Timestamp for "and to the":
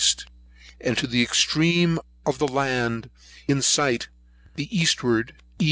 0.83-1.21